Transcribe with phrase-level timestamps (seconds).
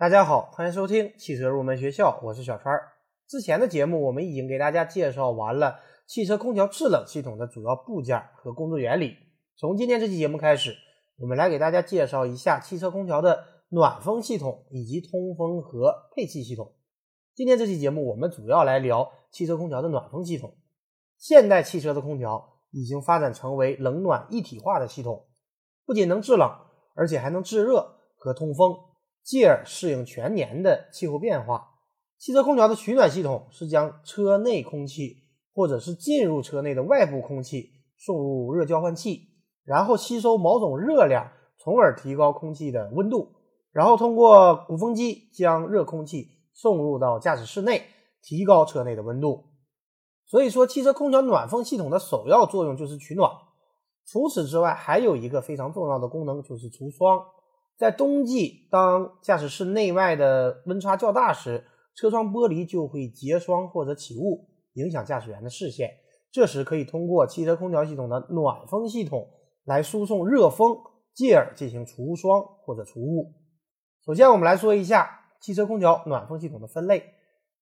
[0.00, 2.74] 大家好，欢迎收听汽车入门学校，我是小川。
[3.28, 9.14] 之前的节目我们已经给大家介绍完了汽车空调制冷系统的主要部件和工作原理。
[9.58, 10.74] 从今天这期节目开始，
[11.18, 16.72] 我们来给大家介绍一下汽车空调的暖风系统以及通风和配气系统。
[17.34, 20.56] 今天这期节目我们主要来聊汽车空调的暖风系统。
[21.18, 25.26] 现代汽车的空调已经发展成为冷暖一体化的系统，
[25.84, 26.50] 不仅能制冷，
[26.94, 28.74] 而且还能制热和通风，
[29.22, 31.68] 继而适应全年的气候变化。
[32.18, 39.28] 汽车空调的取暖系统是将车内空气或者是进入车内的外部空气送入热交换器，
[39.64, 43.36] 然后吸收某种热量，从而提高空气的温度，
[43.72, 47.84] 然后通过鼓风机将热空气送入到驾驶室内，
[48.22, 49.46] 提高车内的温度。
[50.26, 53.30] 所以说，汽车空调暖风系统的首要作用就是取暖。
[54.06, 57.18] 除此之外，还有一个非常重要的功能就是除霜。
[57.80, 65.90] 在冬季，当驾驶室内外的温差较大时，车窗玻璃就会结霜或者起雾，影响驾驶员的视线。
[66.30, 69.30] 这时可以通过汽车空调系统的暖风系统
[69.64, 70.76] 来输送热风，
[71.14, 73.32] 继而进行除霜或者除雾。
[74.04, 77.02] 首先，我们来说一下汽车空调暖风系统的分类。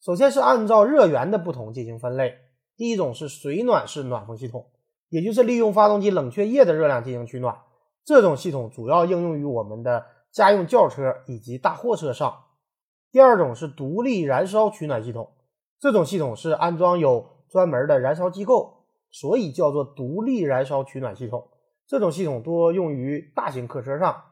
[0.00, 2.34] 首先是按照热源的不同进行分类。
[2.76, 4.66] 第一种是水暖式暖风系统，
[5.10, 7.56] 也就是利用发动机冷却液的热量进行取暖。
[8.08, 12.44] 这种系统主要应用于我们的家用轿车以及大货车上。
[13.12, 15.34] 第二种是独立燃烧取暖系统，
[15.78, 21.50] 这种系统是安装有专门的燃烧机构，所以叫做独立燃烧取暖系统。
[21.86, 24.22] 这种系统多用于大型客车上。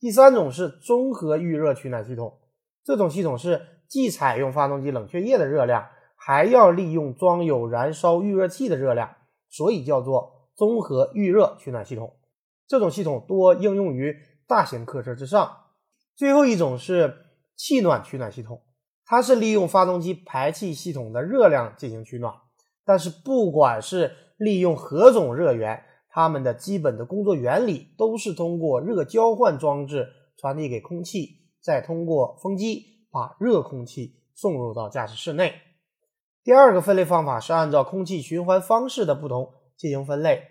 [0.00, 2.38] 第三种是综合预热取暖系统，
[2.82, 9.16] 这种系统是既采用发动机冷却液的热量，还要利用装有燃烧预热器的热量，
[9.50, 12.16] 所以叫做综合预热取暖系统。
[12.72, 14.16] 这种系统多应用于
[14.48, 15.58] 大型客车之上。
[16.16, 17.18] 最后一种是。
[17.54, 18.62] 气暖取暖系统，
[19.04, 22.34] 它是利用发动机排气系统的热量进行取暖。
[22.84, 30.08] 但是，不管是利用何种热源，它们的基本的工作原理都是通过热交换装置
[30.38, 31.28] 传递给空气，
[31.60, 35.54] 再通过风机把热空气送入到驾驶室内。
[36.42, 40.42] 第二个分类方法是按照空气循环方式的不同进行分类。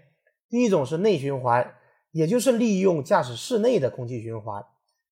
[0.48, 1.74] 第一种是内循环，
[2.12, 4.64] 也就是利用驾驶室内的空气循环。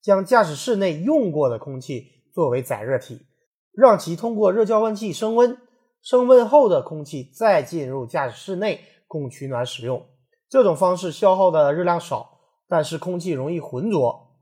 [0.01, 3.25] 将驾驶室内用过的空气作为载热体，
[3.73, 5.57] 让其通过热交换器升温，
[6.01, 10.05] 升温后的空气再进入驾驶室内供取暖使用。
[10.47, 12.39] 这种方式消耗的热量少，
[12.69, 14.37] 但是空气容易浑浊，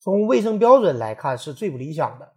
[0.00, 2.32] 从卫生标准来看是最不理想的。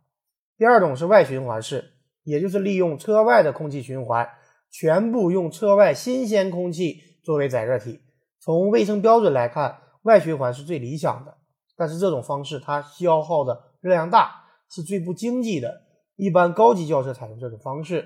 [0.57, 1.93] 第二种是外循环式，
[2.23, 4.27] 也就是利用车外的空气循环，
[4.69, 8.01] 全部用车外新鲜空气作为载热体。
[8.45, 11.35] 从卫生标准来看，外循环是最理想的。
[11.75, 15.81] 但是这种方式它消耗的热量大，是最不经济的。
[16.15, 18.05] 一般高级轿车采用这种方式。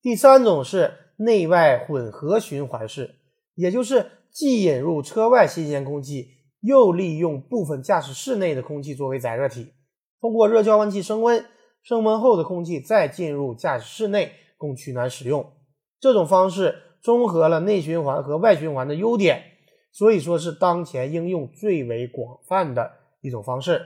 [0.00, 3.16] 第三种是内外混合循环式，
[3.54, 6.28] 也就是既引入车外新鲜空气，
[6.62, 9.74] 又利用部分驾驶室内的空气作为载热体，
[10.22, 11.44] 通过热交换器升温，
[11.82, 15.52] 升温后的空气再进入驾驶室内供取暖使用。
[16.00, 19.52] 这种方式综合了内循环和外循环的优点。
[19.96, 22.92] 所以说是当前应用最为广泛的
[23.22, 23.80] 一种方式。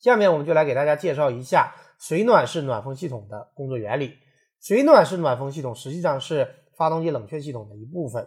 [0.00, 4.14] 下面我们就来给大家介绍一下水暖式暖风系统的工作原理。
[4.60, 8.26] 水暖式暖风系统实际上是发动机冷却系统的一部分，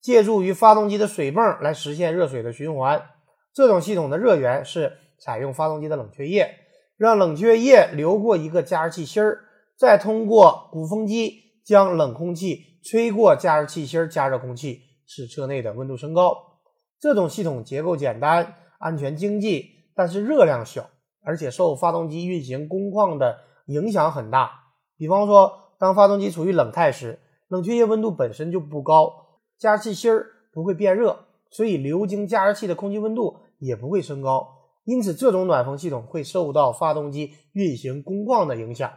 [0.00, 3.04] 借助于发动机的水泵来实现热水的循环。
[3.52, 6.54] 这种系统的热源是采用发动机的冷却液，
[6.96, 9.40] 让冷却液流过一个加热器芯儿，
[9.76, 14.82] 再通过鼓风机将冷空气吹过加热器芯儿，加热空气。
[15.06, 16.60] 使车内的温度升高。
[17.00, 20.88] 这种系统结构简单、安全、经济，但是热量小，
[21.22, 24.50] 而且受发动机运行工况的影响很大。
[24.96, 34.48] 比方说，当发动机处于冷态时，冷却液温度本身就不高，加热器芯儿不会变热，所以流经加热器的空气温度也不会升高。
[34.84, 38.90] 因此，这种暖风系统会受到发动机运行工况的影响。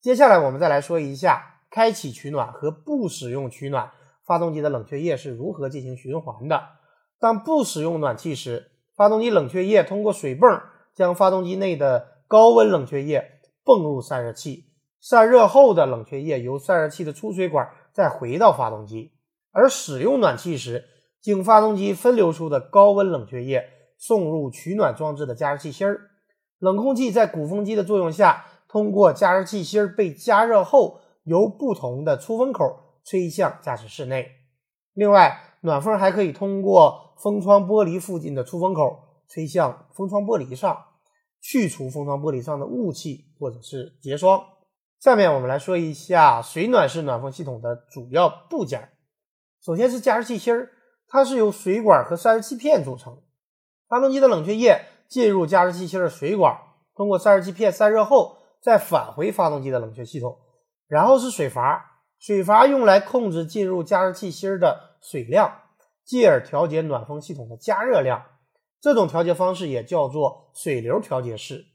[0.00, 3.90] 接下来，我们再来说一下开启取暖和不使用取暖。
[4.24, 6.60] 发动机的冷却液是如何进行循环的？
[7.18, 10.60] 当不使用暖气时，发动机冷却液通过水泵
[10.94, 14.66] 将发动机内的高温冷却液泵入散热器，
[15.00, 19.12] 散热后的冷却液由散热器的出水管再回到发动机。
[19.50, 20.84] 而使用暖气时，
[21.20, 23.64] 经发动机分流出的高温冷却液
[23.96, 26.10] 送入取暖装置的加热器芯儿，
[26.58, 32.81] 冷空气在鼓风机的作用下，通过加热器芯儿被加热后，由不同的出风口。
[33.04, 34.30] 吹向驾驶室内。
[34.94, 40.86] 另外，暖风还可以通过风窗玻璃附近的出风口吹向风窗玻璃上。
[41.44, 44.40] 去除封窗玻璃上的雾气或者是结霜。
[45.00, 48.90] 下面我们来说一下水暖式暖风系统的主要部件。
[49.60, 50.70] 首先是加湿器芯儿，
[51.08, 53.20] 它是由水管和散热器片组成。
[53.88, 56.56] 发动机的冷却液进入加湿器芯的水管，
[56.94, 60.38] 通过散热器片散热后，再返回发动机的冷却系统。
[60.86, 61.91] 然后是水阀，
[62.22, 65.62] 水阀用来控制进入加湿器芯的水量，
[66.04, 68.22] 继而调节暖风系统的加热量。
[68.80, 71.66] 这种调节方式也叫做水流调节式。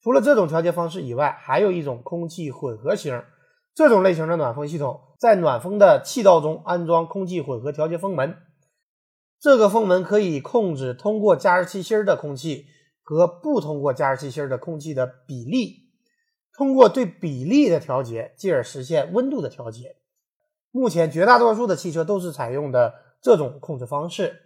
[0.00, 3.20] 除了这种调节方式以外，还有一种空气混合型。
[3.74, 8.36] 这种类型的暖风系统在暖风的气道中安装空气混合调节风门。
[9.40, 12.66] 这个风门可以控制通过加湿器芯的空气
[13.02, 15.89] 和不通过加湿器芯的空气的比例，
[16.60, 19.96] 通过对比例的调节，进而实现温度的调节。
[20.70, 22.92] 目前绝大多数的汽车都是采用的
[23.22, 24.42] 这种控制方式。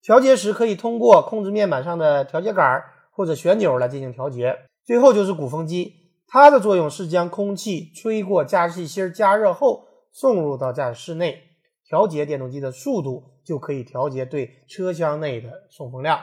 [0.00, 4.60] 调节时可以通过控制面板上的调节杆或者旋钮来进行调节。
[4.82, 5.92] 最后就是鼓风机，
[6.26, 11.38] 它的作用是将空气吹过加湿器芯加热后送入到驾驶室内，
[11.84, 16.18] 调节电动机的速度，就可以调节对车厢内的送风量。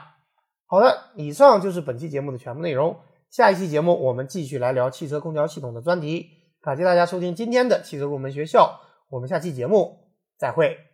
[0.66, 2.98] 好的，以上就是本期节目的全部内容。
[3.30, 6.28] 下一期节目我们继续来聊汽车空调系统的专题。
[6.62, 8.80] 感谢大家收听今天的汽车入门学校，
[9.10, 10.00] 我们下期节目
[10.38, 10.89] 再会。